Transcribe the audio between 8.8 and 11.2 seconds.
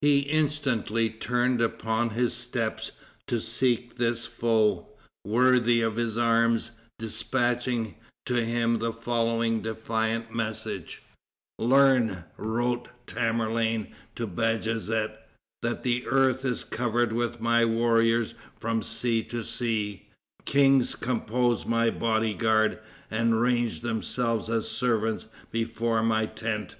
following defiant message: